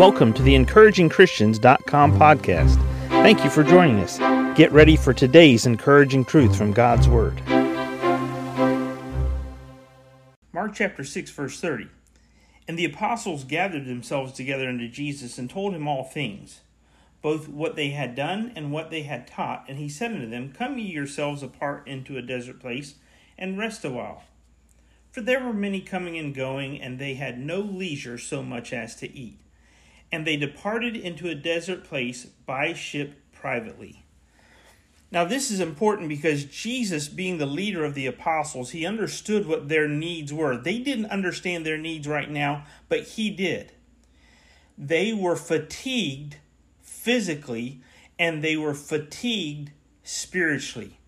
[0.00, 2.76] Welcome to the encouragingchristians.com podcast.
[3.10, 4.16] Thank you for joining us.
[4.56, 7.38] Get ready for today's encouraging truth from God's Word.
[10.54, 11.88] Mark chapter 6, verse 30.
[12.66, 16.60] And the apostles gathered themselves together unto Jesus and told him all things,
[17.20, 19.66] both what they had done and what they had taught.
[19.68, 22.94] And he said unto them, Come ye yourselves apart into a desert place
[23.36, 24.22] and rest a while.
[25.12, 28.94] For there were many coming and going, and they had no leisure so much as
[28.94, 29.36] to eat.
[30.12, 34.04] And they departed into a desert place by ship privately.
[35.12, 39.68] Now, this is important because Jesus, being the leader of the apostles, he understood what
[39.68, 40.56] their needs were.
[40.56, 43.72] They didn't understand their needs right now, but he did.
[44.78, 46.36] They were fatigued
[46.80, 47.82] physically
[48.18, 49.72] and they were fatigued
[50.04, 50.98] spiritually.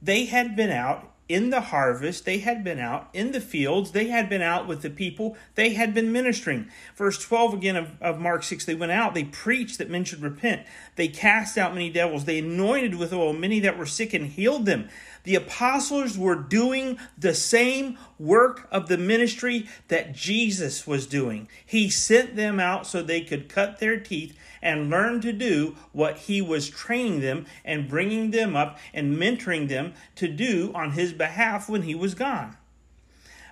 [0.00, 4.08] They had been out in the harvest, they had been out in the fields, they
[4.08, 6.68] had been out with the people, they had been ministering.
[6.96, 10.22] Verse 12 again of, of Mark 6 they went out, they preached that men should
[10.22, 14.26] repent, they cast out many devils, they anointed with oil many that were sick and
[14.26, 14.88] healed them.
[15.24, 21.48] The apostles were doing the same work of the ministry that Jesus was doing.
[21.64, 26.18] He sent them out so they could cut their teeth and learn to do what
[26.18, 31.12] he was training them and bringing them up and mentoring them to do on his
[31.12, 32.56] behalf when he was gone.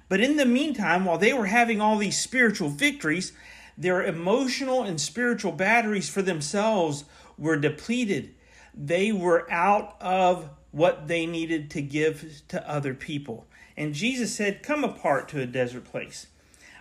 [0.09, 3.33] But in the meantime, while they were having all these spiritual victories,
[3.77, 7.05] their emotional and spiritual batteries for themselves
[7.37, 8.35] were depleted.
[8.75, 13.47] They were out of what they needed to give to other people.
[13.77, 16.27] And Jesus said, Come apart to a desert place.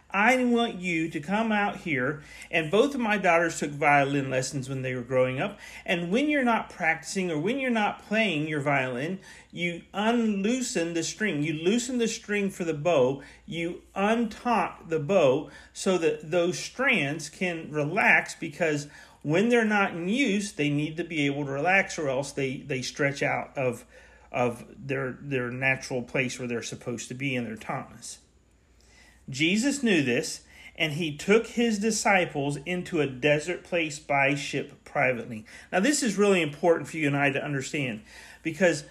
[0.09, 2.23] I want you to come out here.
[2.49, 5.59] And both of my daughters took violin lessons when they were growing up.
[5.85, 9.19] And when you're not practicing or when you're not playing your violin,
[9.51, 11.43] you unloosen the string.
[11.43, 13.21] You loosen the string for the bow.
[13.45, 18.87] You untaut the bow so that those strands can relax because
[19.23, 22.57] when they're not in use, they need to be able to relax or else they,
[22.57, 23.85] they stretch out of
[24.31, 28.19] of their their natural place where they're supposed to be in their tautness.
[29.29, 30.41] Jesus knew this,
[30.75, 35.45] and he took his disciples into a desert place by ship privately.
[35.71, 38.01] Now, this is really important for you and I to understand
[38.43, 38.83] because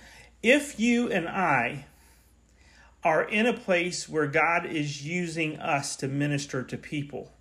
[0.42, 1.86] if you and I
[3.04, 7.32] are in a place where God is using us to minister to people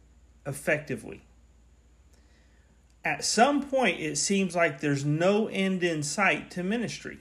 [0.45, 1.23] effectively,
[3.05, 7.19] at some point it seems like there's no end in sight to ministry.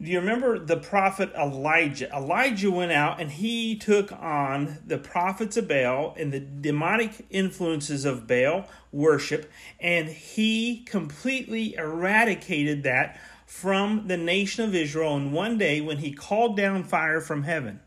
[0.00, 2.10] Do you remember the prophet Elijah?
[2.12, 8.04] Elijah went out and he took on the prophets of Baal and the demonic influences
[8.04, 15.56] of Baal worship, and he completely eradicated that from the nation of Israel in one
[15.56, 17.78] day when he called down fire from heaven.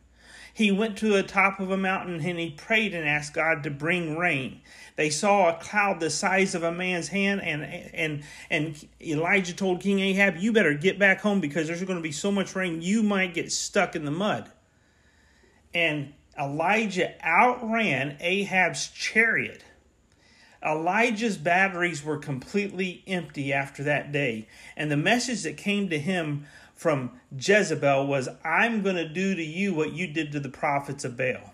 [0.55, 3.69] He went to the top of a mountain and he prayed and asked God to
[3.69, 4.61] bring rain.
[4.95, 7.61] They saw a cloud the size of a man's hand, and
[7.93, 12.01] and and Elijah told King Ahab, "You better get back home because there's going to
[12.01, 14.49] be so much rain you might get stuck in the mud."
[15.73, 19.61] And Elijah outran Ahab's chariot.
[20.65, 26.45] Elijah's batteries were completely empty after that day, and the message that came to him
[26.73, 31.05] from Jezebel was, I'm going to do to you what you did to the prophets
[31.05, 31.53] of Baal.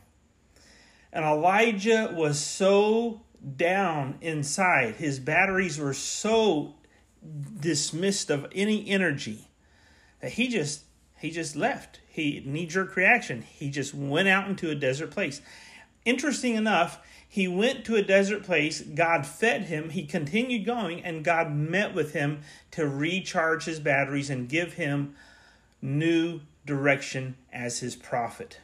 [1.13, 3.21] And Elijah was so
[3.55, 6.75] down inside, his batteries were so
[7.59, 9.47] dismissed of any energy
[10.21, 10.83] that he just
[11.19, 11.99] he just left.
[12.07, 13.43] He knee jerk reaction.
[13.43, 15.39] He just went out into a desert place.
[16.05, 21.23] Interesting enough, he went to a desert place, God fed him, he continued going, and
[21.23, 22.41] God met with him
[22.71, 25.15] to recharge his batteries and give him
[25.81, 28.59] new direction as his prophet.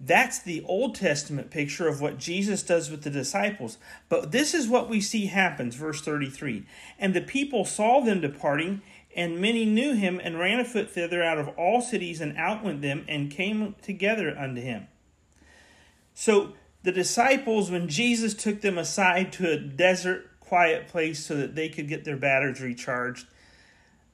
[0.00, 3.78] That's the Old Testament picture of what Jesus does with the disciples.
[4.08, 6.64] But this is what we see happens, verse 33.
[6.98, 8.82] And the people saw them departing,
[9.16, 13.04] and many knew him, and ran afoot thither out of all cities, and outwent them,
[13.08, 14.86] and came together unto him.
[16.20, 21.54] So the disciples, when Jesus took them aside to a desert, quiet place so that
[21.54, 23.28] they could get their batteries recharged,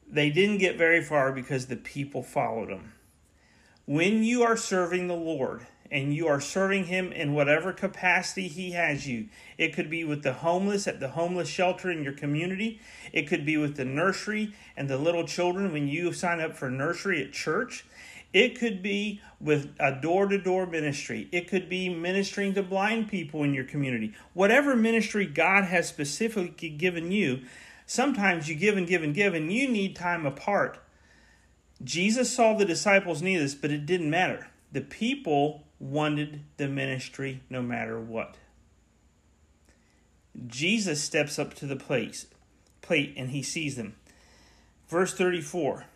[0.07, 2.93] they didn't get very far because the people followed them.
[3.87, 8.73] When you are serving the Lord and you are serving Him in whatever capacity He
[8.73, 12.83] has you, it could be with the homeless at the homeless shelter in your community,
[13.15, 16.69] it could be with the nursery and the little children when you sign up for
[16.69, 17.87] nursery at church.
[18.35, 21.29] It could be with a door to door ministry.
[21.31, 24.13] It could be ministering to blind people in your community.
[24.33, 27.43] Whatever ministry God has specifically given you,
[27.87, 30.81] sometimes you give and give and give, and you need time apart.
[31.85, 34.49] Jesus saw the disciples need this, but it didn't matter.
[34.73, 38.37] The people wanted the ministry no matter what.
[40.49, 42.27] Jesus steps up to the place,
[42.83, 43.95] plate and he sees them.
[44.89, 45.87] Verse 34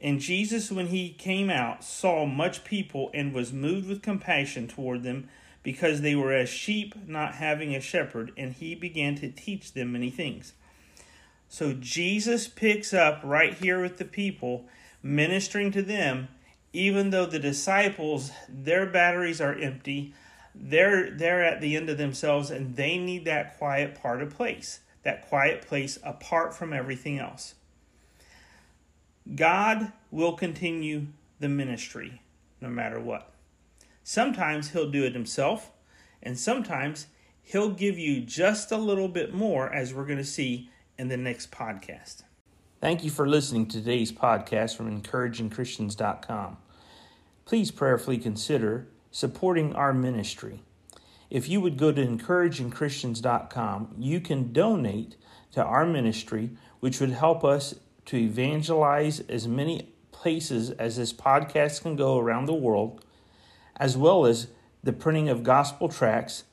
[0.00, 5.02] And Jesus, when he came out, saw much people and was moved with compassion toward
[5.02, 5.28] them
[5.62, 9.92] because they were as sheep not having a shepherd, and he began to teach them
[9.92, 10.52] many things.
[11.48, 14.66] So Jesus picks up right here with the people,
[15.02, 16.28] ministering to them,
[16.72, 20.14] even though the disciples, their batteries are empty,
[20.54, 24.80] they're they're at the end of themselves and they need that quiet part of place,
[25.02, 27.54] that quiet place apart from everything else.
[29.34, 31.06] God will continue
[31.40, 32.22] the ministry
[32.60, 33.32] no matter what.
[34.02, 35.70] Sometimes he'll do it himself,
[36.22, 37.06] and sometimes
[37.42, 41.16] he'll give you just a little bit more as we're going to see in the
[41.16, 42.22] next podcast.
[42.80, 46.56] Thank you for listening to today's podcast from encouragingchristians.com.
[47.44, 50.62] Please prayerfully consider supporting our ministry.
[51.30, 55.16] If you would go to encouragingchristians.com, you can donate
[55.52, 57.74] to our ministry, which would help us
[58.08, 63.04] to evangelize as many places as this podcast can go around the world,
[63.76, 64.46] as well as
[64.82, 66.44] the printing of gospel tracts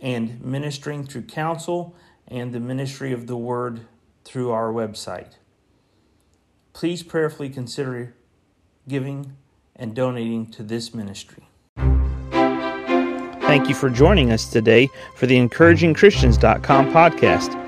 [0.00, 1.94] and ministering through counsel
[2.26, 3.82] and the ministry of the word
[4.24, 5.34] through our website.
[6.72, 8.16] Please prayerfully consider
[8.88, 9.36] giving
[9.76, 11.44] and donating to this ministry.
[13.46, 17.67] Thank you for joining us today for the encouragingchristians.com podcast.